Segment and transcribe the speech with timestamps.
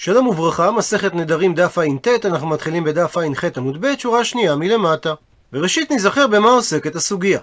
[0.00, 5.14] שלום וברכה, מסכת נדרים דף ע"ט, אנחנו מתחילים בדף ע"ח עמוד ב', שורה שנייה מלמטה.
[5.52, 7.40] וראשית נזכר במה עוסקת הסוגיה.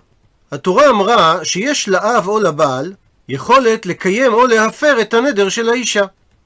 [0.51, 2.93] התורה אמרה שיש לאב או לבעל
[3.29, 6.03] יכולת לקיים או להפר את הנדר של האישה.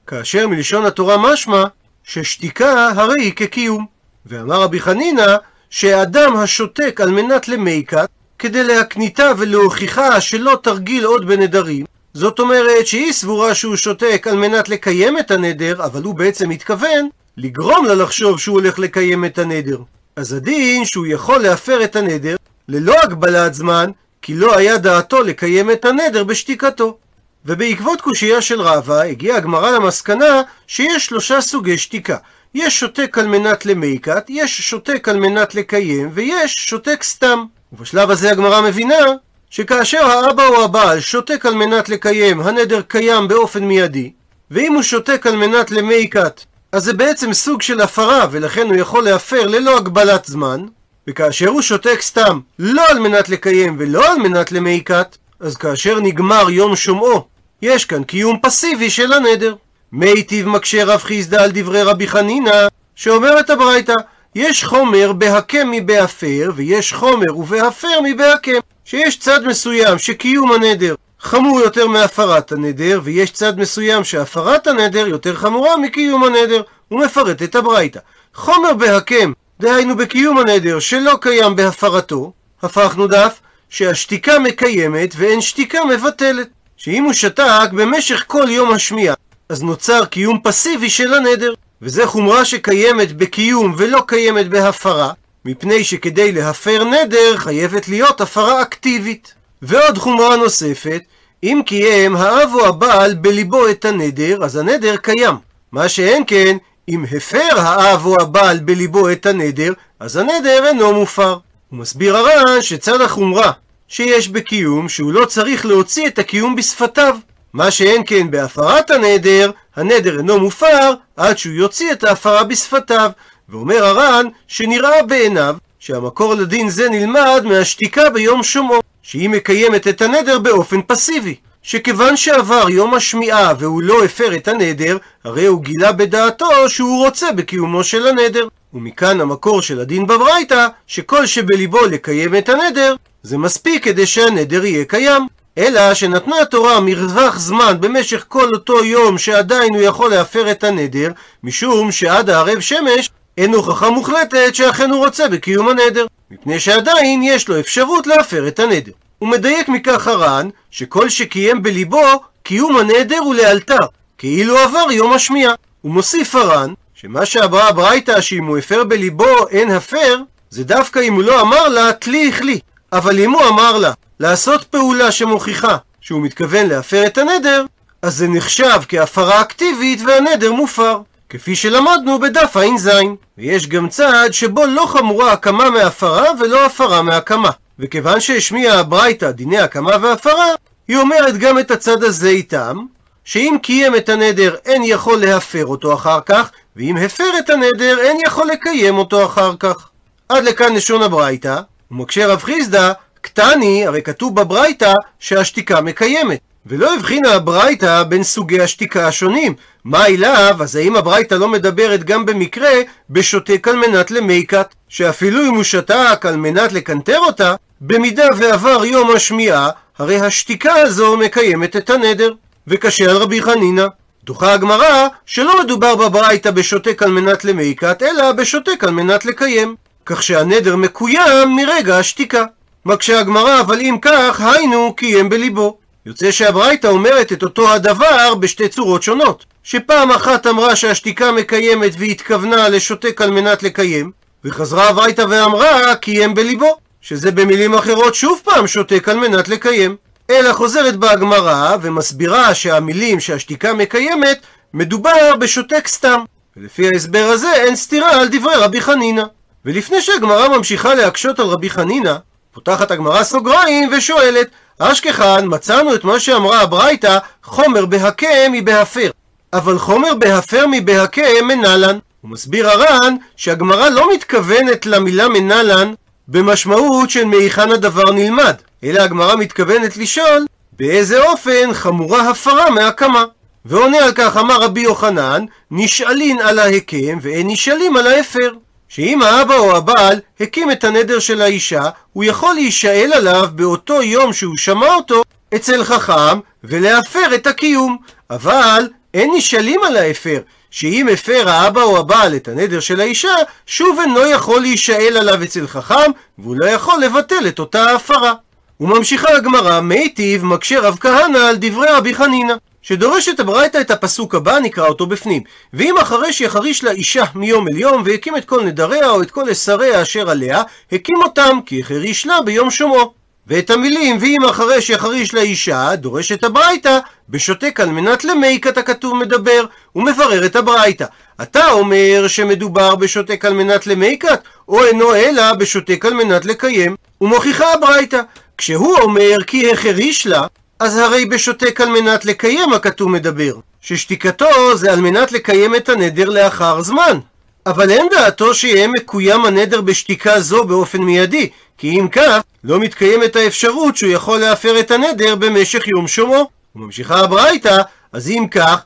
[0.08, 1.64] כאשר מלשון התורה משמע
[2.03, 3.85] ששתיקה הרי היא כקיום.
[4.26, 5.35] ואמר רבי חנינא
[5.69, 13.13] שאדם השותק על מנת למיקת כדי להקניתה ולהוכיחה שלא תרגיל עוד בנדרים זאת אומרת שהיא
[13.13, 18.40] סבורה שהוא שותק על מנת לקיים את הנדר, אבל הוא בעצם מתכוון לגרום לה לחשוב
[18.40, 19.77] שהוא הולך לקיים את הנדר.
[20.16, 22.36] אז הדין שהוא יכול להפר את הנדר
[22.67, 23.91] ללא הגבלת זמן,
[24.22, 26.98] כי לא היה דעתו לקיים את הנדר בשתיקתו.
[27.45, 32.17] ובעקבות קושייה של רבא, הגיעה הגמרא למסקנה שיש שלושה סוגי שתיקה.
[32.55, 37.44] יש שותק על מנת למיקת, יש שותק על מנת לקיים, ויש שותק סתם.
[37.73, 39.05] ובשלב הזה הגמרא מבינה
[39.49, 44.12] שכאשר האבא או הבעל שותק על מנת לקיים, הנדר קיים באופן מיידי,
[44.52, 46.41] ואם הוא שותק על מנת למיקת,
[46.72, 50.66] אז זה בעצם סוג של הפרה, ולכן הוא יכול להפר ללא הגבלת זמן,
[51.08, 56.50] וכאשר הוא שותק סתם, לא על מנת לקיים ולא על מנת למיקת, אז כאשר נגמר
[56.50, 57.28] יום שומעו,
[57.61, 59.56] יש כאן קיום פסיבי של הנדר.
[59.91, 63.94] מיטיב מקשה רב חיסדא על דברי רבי חנינא, שאומרת הברייתא,
[64.36, 68.59] יש חומר בהקם מבהפר, ויש חומר ובהפר מבהקם.
[68.90, 75.36] שיש צד מסוים שקיום הנדר חמור יותר מהפרת הנדר, ויש צד מסוים שהפרת הנדר יותר
[75.36, 76.62] חמורה מקיום הנדר.
[76.88, 78.00] הוא מפרט את הברייתא.
[78.36, 82.31] חומר בהקם, דהיינו בקיום הנדר שלא קיים בהפרתו,
[82.62, 86.48] הפכנו דף שהשתיקה מקיימת ואין שתיקה מבטלת.
[86.78, 89.16] שאם הוא שתק במשך כל יום השמיעה,
[89.50, 91.53] אז נוצר קיום פסיבי של הנדר.
[91.81, 95.12] וזה חומרה שקיימת בקיום ולא קיימת בהפרה,
[95.45, 99.34] מפני שכדי להפר נדר חייבת להיות הפרה אקטיבית.
[99.62, 101.02] ועוד חומרה נוספת,
[101.44, 105.36] אם קיים האב או הבעל בליבו את הנדר, אז הנדר קיים.
[105.72, 106.58] מה שאין כן,
[106.90, 111.38] אם הפר האב או הבעל בליבו את הנדר, אז הנדר אינו מופר.
[111.70, 113.52] הוא מסביר הר"ן שצד החומרה
[113.88, 117.18] שיש בקיום, שהוא לא צריך להוציא את הקיום בשפתיו.
[117.53, 123.12] מה שאין כן בהפרת הנדר, הנדר אינו מופר עד שהוא יוציא את ההפרה בשפתיו.
[123.50, 130.40] ואומר הר"ן שנראה בעיניו שהמקור לדין זה נלמד מהשתיקה ביום שומעו, שהיא מקיימת את הנדר
[130.40, 131.36] באופן פסיבי.
[131.64, 137.32] שכיוון שעבר יום השמיעה והוא לא הפר את הנדר, הרי הוא גילה בדעתו שהוא רוצה
[137.32, 138.48] בקיומו של הנדר.
[138.74, 144.86] ומכאן המקור של הדין בברייתא, שכל שבליבו לקיים את הנדר, זה מספיק כדי שהנדר יהיה
[144.86, 145.28] קיים.
[145.58, 151.12] אלא שנתנה התורה מרווח זמן במשך כל אותו יום שעדיין הוא יכול להפר את הנדר,
[151.44, 157.47] משום שעד הערב שמש אין הוכחה מוחלטת שאכן הוא רוצה בקיום הנדר, מפני שעדיין יש
[157.47, 158.91] לו אפשרות להפר את הנדר.
[159.19, 162.05] הוא מדייק מכך הר"ן, שכל שקיים בליבו,
[162.44, 163.85] קיום הנדר הוא לאלתר,
[164.17, 165.53] כאילו עבר יום השמיעה.
[165.81, 171.13] הוא מוסיף הר"ן, שמה שאמרה הברייתא שאם הוא הפר בליבו אין הפר, זה דווקא אם
[171.13, 172.59] הוא לא אמר לה תלי אכלי.
[172.94, 177.66] אבל אם הוא אמר לה לעשות פעולה שמוכיחה שהוא מתכוון להפר את הנדר,
[178.01, 181.01] אז זה נחשב כהפרה אקטיבית והנדר מופר.
[181.29, 182.90] כפי שלמדנו בדף ע"ז.
[183.38, 187.50] ויש גם צעד שבו לא חמורה הקמה מהפרה ולא הפרה מהקמה.
[187.79, 190.47] וכיוון שהשמיעה הברייתא דיני הקמה והפרה,
[190.88, 192.78] היא אומרת גם את הצד הזה איתם,
[193.23, 198.18] שאם קיים את הנדר אין יכול להפר אותו אחר כך, ואם הפר את הנדר אין
[198.25, 199.89] יכול לקיים אותו אחר כך.
[200.29, 201.59] עד לכאן לשון הברייתא,
[201.91, 202.91] ומקשה רב חיסדא,
[203.22, 206.39] קטני, הרי כתוב בברייתא שהשתיקה מקיימת.
[206.69, 209.53] ולא הבחינה הברייתא בין סוגי השתיקה השונים.
[209.84, 210.56] מה אליו?
[210.59, 212.72] אז האם הברייתא לא מדברת גם במקרה
[213.09, 214.68] בשותק על מנת למיקת?
[214.90, 221.18] שאפילו אם הוא שתק על מנת לקנטר אותה, במידה ועבר יום השמיעה, הרי השתיקה הזו
[221.18, 222.34] מקיימת את הנדר.
[222.68, 223.88] וקשה על רבי חנינא.
[224.24, 229.75] דוחה הגמרא שלא מדובר בברייתא בשותק על מנת למיקת, אלא בשותק על מנת לקיים.
[230.06, 232.44] כך שהנדר מקוים מרגע השתיקה.
[232.86, 235.78] מקשה הגמרא, אבל אם כך, היינו קיים בליבו.
[236.06, 239.46] יוצא שהברייתא אומרת את אותו הדבר בשתי צורות שונות.
[239.64, 244.12] שפעם אחת אמרה שהשתיקה מקיימת והתכוונה לשותק על מנת לקיים,
[244.46, 249.96] וחזרה הברייתא ואמרה קיים בליבו, שזה במילים אחרות שוב פעם שותק על מנת לקיים.
[250.30, 254.40] אלא חוזרת בה הגמרא ומסבירה שהמילים שהשתיקה מקיימת
[254.74, 256.19] מדובר בשותק סתם.
[256.57, 259.24] ולפי ההסבר הזה אין סתירה על דברי רבי חנינא.
[259.66, 262.16] ולפני שהגמרא ממשיכה להקשות על רבי חנינא,
[262.54, 264.48] פותחת הגמרא סוגריים ושואלת
[264.80, 269.12] אשכחן מצאנו את מה שאמרה הברייתא חומר בהקם מבהפר.
[269.54, 271.98] אבל חומר בהפר מבהקם מנלן.
[272.22, 275.94] הוא מסביר הר"ן שהגמרא לא מתכוונת למילה מנלן
[276.28, 283.26] במשמעות של מהיכן הדבר נלמד אלא הגמרא מתכוונת לשאול באיזה אופן חמורה הפרה מהקמה?
[283.66, 288.52] ועונה על כך אמר רבי יוחנן, נשאלין על ההקם ואין נשאלים על ההפר.
[288.89, 294.33] שאם האבא או הבעל הקים את הנדר של האישה, הוא יכול להישאל עליו באותו יום
[294.33, 295.24] שהוא שמע אותו
[295.56, 297.97] אצל חכם ולהפר את הקיום.
[298.30, 300.39] אבל אין נשאלים על ההפר,
[300.71, 305.68] שאם הפר האבא או הבעל את הנדר של האישה, שוב אינו יכול להישאל עליו אצל
[305.68, 308.33] חכם, והוא לא יכול לבטל את אותה ההפרה.
[308.80, 312.53] וממשיכה הגמרא, מיטיב מקשה רב כהנא על דברי רבי חנינא.
[312.89, 315.41] שדורשת הברייתא את הפסוק הבא, נקרא אותו בפנים.
[315.74, 319.50] ואם החרש יחריש לה אישה מיום אל יום, והקים את כל נדריה או את כל
[319.50, 323.13] עשריה אשר עליה, הקים אותם, כי החריש לה ביום שומעו.
[323.47, 327.00] ואת המילים ואם החרש יחריש לאישה, דורשת הברייתא,
[327.30, 329.65] בשותק על מנת למיקת הכתוב מדבר,
[329.95, 331.06] ומברר את הברייתא.
[331.42, 336.95] אתה אומר שמדובר בשותק על מנת למיקת, או אינו אלא בשותק על מנת לקיים.
[337.21, 338.21] ומוכיחה הברייתא,
[338.57, 340.45] כשהוא אומר כי החריש לה,
[340.80, 346.30] אז הרי בשותק על מנת לקיים הכתוב מדבר, ששתיקתו זה על מנת לקיים את הנדר
[346.30, 347.20] לאחר זמן.
[347.66, 353.36] אבל אין דעתו שיהיה מקוים הנדר בשתיקה זו באופן מיידי, כי אם כך, לא מתקיימת
[353.36, 356.50] האפשרות שהוא יכול להפר את הנדר במשך יום שומו.
[356.76, 357.81] וממשיכה הברייתא,
[358.14, 358.84] אז אם כך,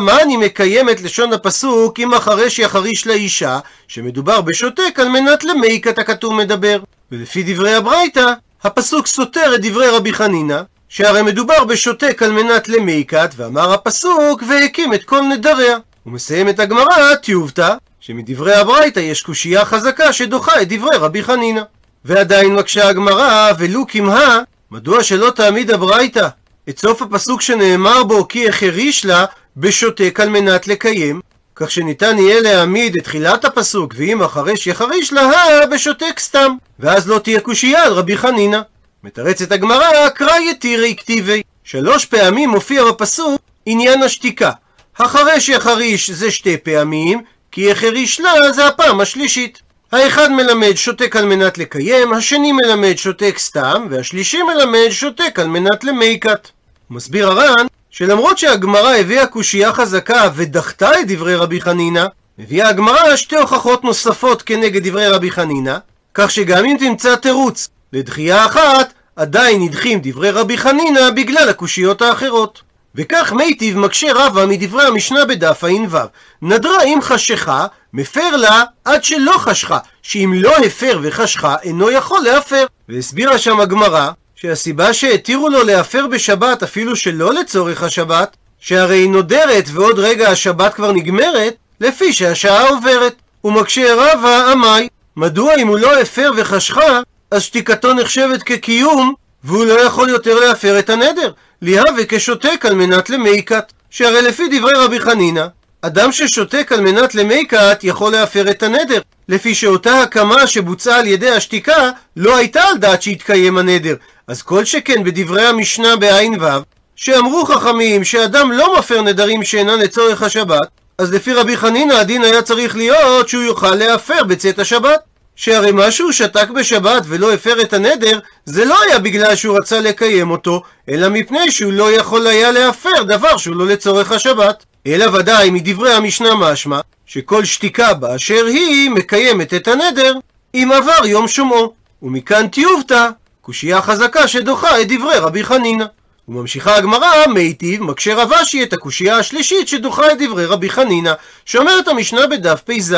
[0.00, 5.98] מה אני מקיים את לשון הפסוק אם החרש יחריש לאישה, שמדובר בשותק על מנת למיקת
[5.98, 6.82] הכתוב מדבר.
[7.12, 8.32] ולפי דברי הברייתא,
[8.64, 14.94] הפסוק סותר את דברי רבי חנינא, שהרי מדובר בשותק על מנת למיקת, ואמר הפסוק, והקים
[14.94, 15.76] את כל נדריה.
[16.06, 21.62] ומסיים את הגמרא, טיובתא, שמדברי הברייתא יש קושייה חזקה שדוחה את דברי רבי חנינא.
[22.04, 24.40] ועדיין מקשה הגמרא, ולו כמהה,
[24.70, 26.28] מדוע שלא תעמיד הברייתא
[26.68, 29.24] את סוף הפסוק שנאמר בו כי החריש לה
[29.56, 31.20] בשותק על מנת לקיים,
[31.56, 35.30] כך שניתן יהיה להעמיד את תחילת הפסוק ואם החרש יחריש לה
[35.72, 38.60] בשותק סתם, ואז לא תהיה קושייה על רבי חנינא.
[39.06, 41.42] מתרצת הגמרא, קרא יתירי כתיבי.
[41.64, 44.50] שלוש פעמים מופיע בפסוק עניין השתיקה.
[44.98, 47.22] החרש יחריש זה שתי פעמים,
[47.52, 49.62] כי החריש לה זה הפעם השלישית.
[49.92, 55.84] האחד מלמד שותק על מנת לקיים, השני מלמד שותק סתם, והשלישי מלמד שותק על מנת
[55.84, 56.48] למיקת.
[56.90, 62.06] מסביר הר"ן שלמרות שהגמרא הביאה קושייה חזקה ודחתה את דברי רבי חנינא,
[62.38, 65.76] מביאה הגמרא שתי הוכחות נוספות כנגד דברי רבי חנינא,
[66.14, 72.62] כך שגם אם תמצא תירוץ לדחייה אחת, עדיין נדחים דברי רבי חנינא בגלל הקושיות האחרות.
[72.94, 75.98] וכך מיטיב מקשה רבא מדברי המשנה בדף ע"ו
[76.42, 82.66] נדרה אם חשכה, מפר לה עד שלא חשכה, שאם לא הפר וחשכה, אינו יכול להפר.
[82.88, 89.64] והסבירה שם הגמרא, שהסיבה שהתירו לו להפר בשבת אפילו שלא לצורך השבת, שהרי היא נודרת
[89.72, 93.14] ועוד רגע השבת כבר נגמרת, לפי שהשעה עוברת.
[93.44, 97.00] ומקשה רבא עמי, מדוע אם הוא לא הפר וחשכה,
[97.30, 99.14] אז שתיקתו נחשבת כקיום,
[99.44, 101.32] והוא לא יכול יותר להפר את הנדר.
[101.62, 103.72] ליהווה כשותק על מנת למיקת.
[103.90, 105.46] שהרי לפי דברי רבי חנינא,
[105.82, 111.30] אדם ששותק על מנת למיקת יכול להפר את הנדר, לפי שאותה הקמה שבוצעה על ידי
[111.30, 113.94] השתיקה לא הייתה על דעת שהתקיים הנדר.
[114.28, 116.62] אז כל שכן בדברי המשנה בע"ו,
[116.96, 120.68] שאמרו חכמים שאדם לא מפר נדרים שאינן לצורך השבת,
[120.98, 125.00] אז לפי רבי חנינא הדין היה צריך להיות שהוא יוכל להפר בצאת השבת.
[125.36, 129.80] שהרי מה שהוא שתק בשבת ולא הפר את הנדר, זה לא היה בגלל שהוא רצה
[129.80, 134.64] לקיים אותו, אלא מפני שהוא לא יכול היה להפר דבר שהוא לא לצורך השבת.
[134.86, 140.14] אלא ודאי מדברי המשנה משמע, שכל שתיקה באשר היא מקיימת את הנדר,
[140.54, 141.72] אם עבר יום שומעו.
[142.02, 143.08] ומכאן תיובתא,
[143.40, 145.84] קושייה חזקה שדוחה את דברי רבי חנינא.
[146.28, 151.12] וממשיכה הגמרא, מיטיב, מקשה רב אשי את הקושייה השלישית שדוחה את דברי רבי חנינא,
[151.44, 152.96] שאומרת המשנה בדף פ"ז,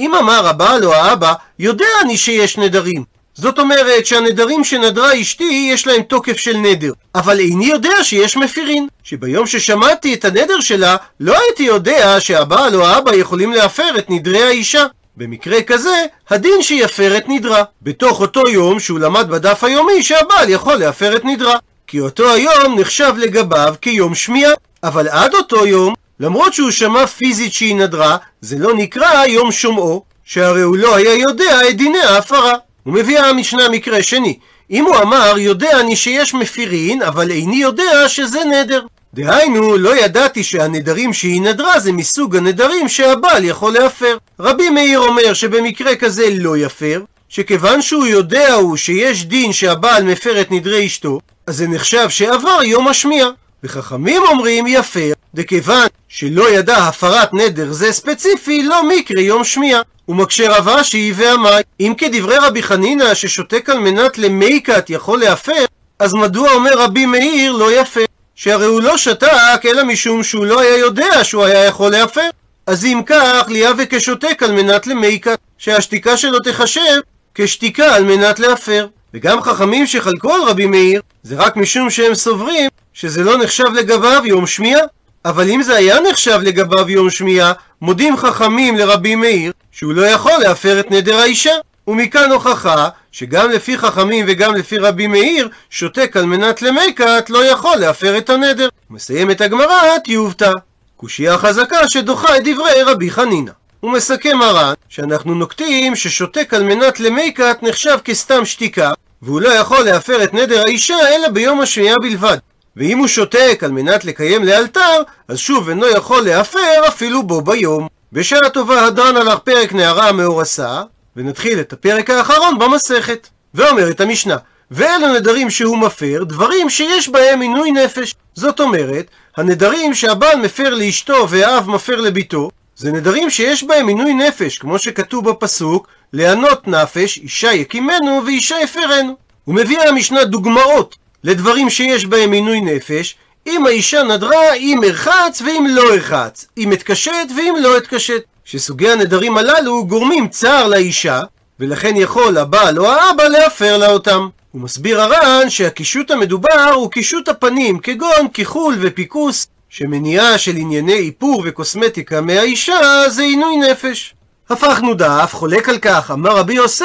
[0.00, 3.04] אם אמר הבעל או האבא, יודע אני שיש נדרים.
[3.34, 8.88] זאת אומרת שהנדרים שנדרה אשתי יש להם תוקף של נדר, אבל איני יודע שיש מפירין,
[9.02, 14.42] שביום ששמעתי את הנדר שלה, לא הייתי יודע שהבעל או האבא יכולים להפר את נדרי
[14.42, 14.86] האישה.
[15.16, 20.74] במקרה כזה, הדין שיפר את נדרה, בתוך אותו יום שהוא למד בדף היומי שהבעל יכול
[20.74, 21.56] להפר את נדרה.
[21.94, 24.52] כי אותו היום נחשב לגביו כיום שמיעה,
[24.84, 30.04] אבל עד אותו יום, למרות שהוא שמע פיזית שהיא נדרה, זה לא נקרא יום שומעו,
[30.24, 32.52] שהרי הוא לא היה יודע את דיני ההפרה.
[32.84, 34.38] הוא מביא המשנה מקרה שני,
[34.70, 38.82] אם הוא אמר, יודע אני שיש מפירין, אבל איני יודע שזה נדר.
[39.14, 44.16] דהיינו, לא ידעתי שהנדרים שהיא נדרה זה מסוג הנדרים שהבעל יכול להפר.
[44.40, 50.40] רבי מאיר אומר שבמקרה כזה לא יפר, שכיוון שהוא יודע הוא שיש דין שהבעל מפר
[50.40, 53.28] את נדרי אשתו, אז זה נחשב שעבר יום השמיע.
[53.64, 59.80] וחכמים אומרים יפר, דכיוון שלא ידע הפרת נדר זה ספציפי, לא מקרה יום שמיע.
[60.08, 61.48] ומקשה רב אשי ועמי,
[61.80, 65.64] אם כדברי רבי חנינא ששותק על מנת למיקת יכול להפר,
[65.98, 68.00] אז מדוע אומר רבי מאיר לא יפה?
[68.34, 72.28] שהרי הוא לא שתק אלא משום שהוא לא היה יודע שהוא היה יכול להפר.
[72.66, 77.00] אז אם כך, ליהווה כשותק על מנת למיקה, שהשתיקה שלו תחשב
[77.34, 78.86] כשתיקה על מנת להפר.
[79.14, 84.22] וגם חכמים שחלקו על רבי מאיר, זה רק משום שהם סוברים שזה לא נחשב לגביו
[84.24, 84.80] יום שמיעה.
[85.24, 87.52] אבל אם זה היה נחשב לגביו יום שמיעה,
[87.82, 91.52] מודים חכמים לרבי מאיר שהוא לא יכול להפר את נדר האישה.
[91.88, 97.76] ומכאן הוכחה שגם לפי חכמים וגם לפי רבי מאיר, שותק על מנת למקת לא יכול
[97.76, 98.68] להפר את הנדר.
[98.90, 100.52] מסיים את הגמרא, תיובתא.
[100.96, 103.52] קושייה חזקה שדוחה את דברי רבי חנינא.
[103.84, 109.80] הוא מסכם הר"ן שאנחנו נוקטים ששותק על מנת למקת נחשב כסתם שתיקה והוא לא יכול
[109.84, 112.36] להפר את נדר האישה אלא ביום השמיעה בלבד.
[112.76, 117.88] ואם הוא שותק על מנת לקיים לאלתר, אז שוב אינו יכול להפר אפילו בו ביום.
[118.12, 120.82] בשעה טובה הדרן הלך פרק נערה מאורסה,
[121.16, 123.28] ונתחיל את הפרק האחרון במסכת.
[123.54, 124.36] ואומרת המשנה,
[124.70, 128.14] ואלו נדרים שהוא מפר, דברים שיש בהם עינוי נפש.
[128.34, 134.58] זאת אומרת, הנדרים שהבעל מפר לאשתו והאב מפר לביתו, זה נדרים שיש בהם עינוי נפש,
[134.58, 139.16] כמו שכתוב בפסוק, לענות נפש, אישה יקימנו ואישה יפרנו.
[139.44, 143.16] הוא מביא המשנה דוגמאות לדברים שיש בהם עינוי נפש,
[143.46, 148.22] אם האישה נדרה, אם ארחץ ואם לא ארחץ, אם אתקשט ואם לא אתקשט.
[148.44, 151.22] שסוגי הנדרים הללו גורמים צער לאישה,
[151.60, 154.28] ולכן יכול הבעל או האבא להפר לה אותם.
[154.52, 161.42] הוא מסביר הר"ן שהקישוט המדובר הוא קישוט הפנים, כגון כיחול ופיקוס, שמניעה של ענייני איפור
[161.46, 164.14] וקוסמטיקה מהאישה זה עינוי נפש.
[164.50, 166.84] הפכנו דף, חולק על כך, אמר רבי יוסי,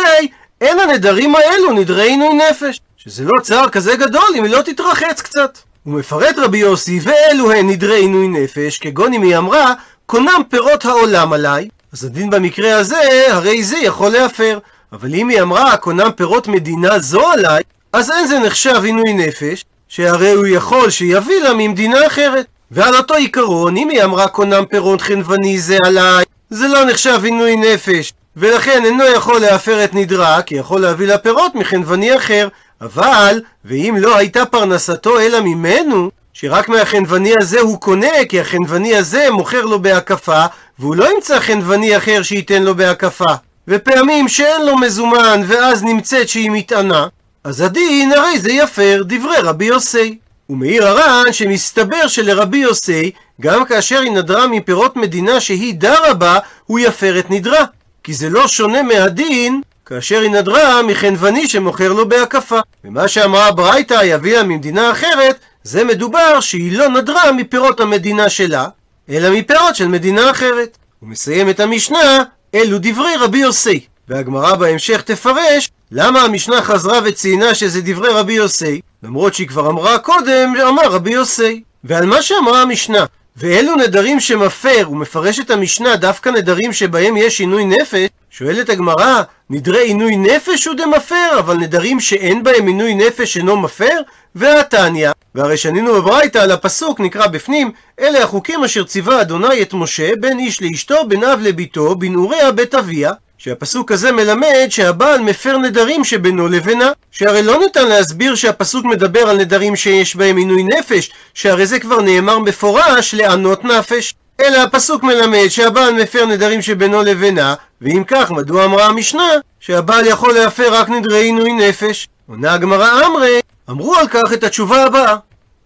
[0.62, 2.81] אין הנדרים האלו נדרי עינוי נפש.
[2.98, 5.58] שזה לא צער כזה גדול אם היא לא תתרחץ קצת.
[5.84, 9.74] הוא מפרט רבי יוסי, ואלו הן נדרי עינוי נפש, כגון אם היא אמרה,
[10.05, 14.60] קונם פירות העולם עליי, אז הדין במקרה הזה, הרי זה יכול להפר.
[14.91, 19.65] אבל אם היא אמרה, קונם פירות מדינה זו עליי, אז אין זה נחשב עינוי נפש,
[19.88, 22.46] שהרי הוא יכול שיביא לה ממדינה אחרת.
[22.71, 27.55] ועל אותו עיקרון, אם היא אמרה קונם פירות חנווני זה עליי, זה לא נחשב עינוי
[27.55, 32.47] נפש, ולכן אינו יכול להפר את נדרה, כי יכול להביא לה פירות מחנווני אחר.
[32.81, 39.27] אבל, ואם לא הייתה פרנסתו אלא ממנו, שרק מהחנווני הזה הוא קונה, כי החנווני הזה
[39.31, 40.45] מוכר לו בהקפה,
[40.79, 43.33] והוא לא ימצא חנווני אחר שייתן לו בהקפה.
[43.67, 47.07] ופעמים שאין לו מזומן, ואז נמצאת שהיא מתענה,
[47.43, 50.17] אז הדין הרי זה יפר דברי רבי יוסי.
[50.50, 56.79] ומעיר הר"ן שמסתבר שלרבי יוסי, גם כאשר היא נדרה מפירות מדינה שהיא דרה בה, הוא
[56.79, 57.65] יפר את נדרה.
[58.03, 62.60] כי זה לא שונה מהדין כאשר היא נדרה מחנווני שמוכר לו בהקפה.
[62.84, 68.68] ומה שאמרה הברייתא יביאה ממדינה אחרת, זה מדובר שהיא לא נדרה מפירות המדינה שלה,
[69.10, 70.77] אלא מפירות של מדינה אחרת.
[71.00, 72.24] הוא מסיים את המשנה,
[72.56, 73.79] אלו דברי רבי יוסי.
[74.10, 80.00] והגמרא בהמשך תפרש למה המשנה חזרה וציינה שזה דברי רבי יוסי, למרות שהיא כבר אמרה
[80.00, 81.63] קודם, אמר רבי יוסי.
[81.84, 83.06] ועל מה שאמרה המשנה,
[83.38, 89.22] ואלו נדרים שמפר, הוא מפרש את המשנה דווקא נדרים שבהם יש עינוי נפש, שואלת הגמרא,
[89.50, 94.00] נדרי עינוי נפש הוא דמפר, אבל נדרים שאין בהם עינוי נפש אינו מפר?
[94.36, 100.12] והתניא, והרי שנינו בברייתא על הפסוק נקרא בפנים, אלה החוקים אשר ציווה אדוני את משה,
[100.20, 103.12] בין איש לאשתו, בין אב לביתו, בנעוריה בית אביה.
[103.39, 109.38] שהפסוק הזה מלמד שהבעל מפר נדרים שבינו לבינה, שהרי לא ניתן להסביר שהפסוק מדבר על
[109.38, 114.13] נדרים שיש בהם עינוי נפש, שהרי זה כבר נאמר מפורש לענות נפש.
[114.41, 119.29] אלא הפסוק מלמד שהבעל מפר נדרים שבינו לבינה, ואם כך, מדוע אמרה המשנה
[119.60, 122.08] שהבעל יכול להפר רק נדרי עינוי נפש?
[122.29, 125.15] עונה הגמרא אמרי, אמרו על כך את התשובה הבאה: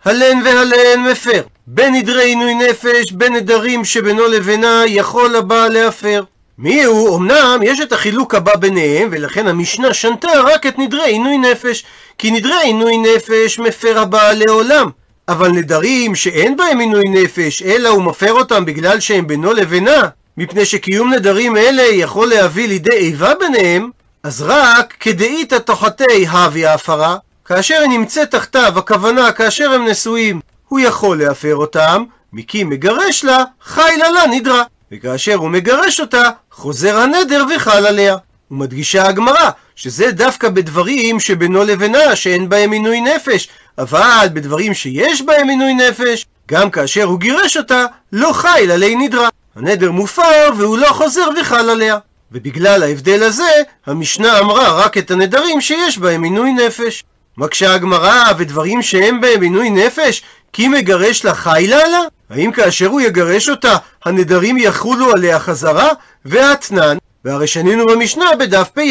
[0.06, 6.24] הלן והלן מפר, בין נדרי עינוי נפש, בין נדרים שבינו לבינה, יכול הבעל להפר.
[6.58, 7.18] מי הוא?
[7.18, 11.84] אמנם יש את החילוק הבא ביניהם, ולכן המשנה שנתה רק את נדרי עינוי נפש,
[12.18, 14.90] כי נדרי עינוי נפש מפר הבעל לעולם.
[15.28, 20.08] אבל נדרים שאין בהם עינוי נפש, אלא הוא מפר אותם בגלל שהם בינו לבינה,
[20.38, 23.90] מפני שקיום נדרים אלה יכול להביא לידי איבה ביניהם,
[24.24, 30.80] אז רק כדאית תחתי הווי ההפרה, כאשר היא נמצאת תחתיו, הכוונה כאשר הם נשואים, הוא
[30.80, 34.64] יכול להפר אותם, מי מגרש לה, חי לה לה נדרה.
[34.94, 38.16] וכאשר הוא מגרש אותה, חוזר הנדר וחל עליה.
[38.52, 43.48] ומדגישה הגמרא, שזה דווקא בדברים שבינו לבינה, שאין בהם עינוי נפש,
[43.78, 49.30] אבל בדברים שיש בהם עינוי נפש, גם כאשר הוא גירש אותה, לא חיל עלי נדרה.
[49.56, 51.98] הנדר מופר והוא לא חוזר וחל עליה.
[52.32, 53.52] ובגלל ההבדל הזה,
[53.86, 57.04] המשנה אמרה רק את הנדרים שיש בהם עינוי נפש.
[57.38, 60.22] מקשה הגמרא, ודברים שאין בהם עינוי נפש,
[60.54, 62.00] כי מגרש לה חיילה לה?
[62.30, 65.90] האם כאשר הוא יגרש אותה, הנדרים יחולו עליה חזרה?
[66.26, 68.82] ואתנן, והרי שנינו במשנה בדף פ"ה,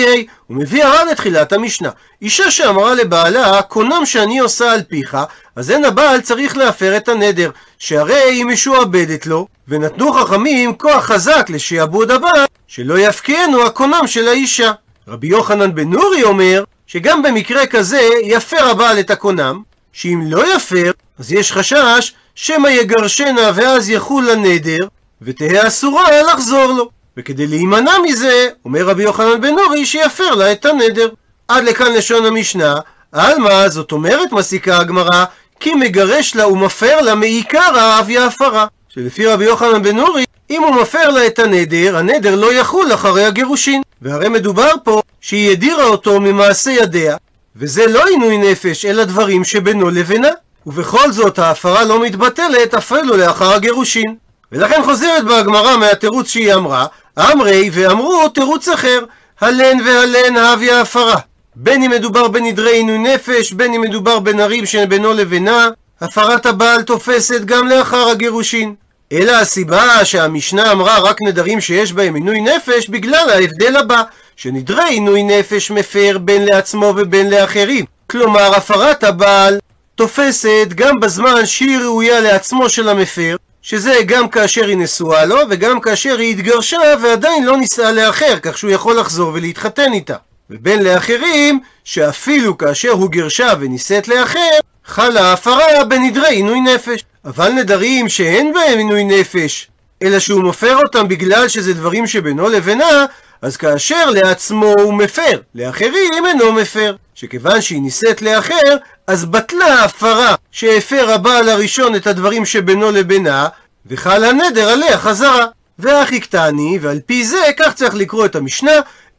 [0.46, 1.90] הוא מביא הר"ן לתחילת המשנה.
[2.22, 5.16] אישה שאמרה לבעלה, קונם שאני עושה על פיך,
[5.56, 11.46] אז אין הבעל צריך להפר את הנדר, שהרי היא משועבדת לו, ונתנו חכמים כוח חזק
[11.48, 14.72] לשעבוד הבעל, שלא יפקיענו הקונם של האישה.
[15.08, 20.90] רבי יוחנן בן נורי אומר, שגם במקרה כזה יפר הבעל את הקונם, שאם לא יפר,
[21.22, 24.86] אז יש חשש שמא יגרשנה ואז יחול הנדר,
[25.22, 26.88] ותהא אסורה לחזור לו.
[27.16, 31.08] וכדי להימנע מזה, אומר רבי יוחנן בן נורי שיפר לה את הנדר.
[31.48, 32.74] עד לכאן לשון המשנה,
[33.12, 35.24] עלמא זאת אומרת מסיקה הגמרא,
[35.60, 38.66] כי מגרש לה ומפר לה מעיקר אביה הפרה.
[38.88, 43.24] שלפי רבי יוחנן בן נורי, אם הוא מפר לה את הנדר, הנדר לא יחול אחרי
[43.24, 43.82] הגירושין.
[44.02, 47.16] והרי מדובר פה שהיא הדירה אותו ממעשה ידיה,
[47.56, 50.28] וזה לא עינוי נפש, אלא דברים שבינו לבינה.
[50.66, 54.14] ובכל זאת ההפרה לא מתבטלת אפילו לאחר הגירושין.
[54.52, 56.86] ולכן חוזרת בה הגמרא מהתירוץ שהיא אמרה,
[57.18, 59.04] אמרי ואמרו תירוץ אחר,
[59.40, 61.16] הלן והלן הביא הפרה.
[61.56, 65.68] בין אם מדובר בנדרי עינוי נפש, בין אם מדובר בנריב שבינו לבינה,
[66.00, 68.74] הפרת הבעל תופסת גם לאחר הגירושין.
[69.12, 74.02] אלא הסיבה שהמשנה אמרה רק נדרים שיש בהם עינוי נפש, בגלל ההבדל הבא,
[74.36, 77.84] שנדרי עינוי נפש מפר בין לעצמו ובין לאחרים.
[78.10, 79.58] כלומר, הפרת הבעל
[79.94, 85.80] תופסת גם בזמן שהיא ראויה לעצמו של המפר, שזה גם כאשר היא נשואה לו, וגם
[85.80, 90.16] כאשר היא התגרשה ועדיין לא נישאה לאחר, כך שהוא יכול לחזור ולהתחתן איתה.
[90.50, 97.04] ובין לאחרים, שאפילו כאשר הוא גרשה ונישאת לאחר, חלה הפרה בנדרי עינוי נפש.
[97.24, 99.68] אבל נדרים שאין בהם עינוי נפש,
[100.02, 103.06] אלא שהוא מפר אותם בגלל שזה דברים שבינו לבינה,
[103.42, 106.96] אז כאשר לעצמו הוא מפר, לאחרים אינו מפר.
[107.14, 113.48] שכיוון שהיא נישאת לאחר, אז בטלה ההפרה שהפר הבעל הראשון את הדברים שבינו לבינה,
[113.86, 115.46] וחל הנדר עליה חזרה.
[115.78, 118.72] והכי קטני, ועל פי זה כך צריך לקרוא את המשנה,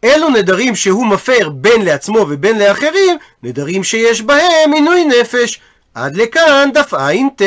[0.04, 5.60] אלו נדרים שהוא מפר בין לעצמו ובין לאחרים, נדרים שיש בהם עינוי נפש.
[5.94, 7.42] עד לכאן דף ע"ט.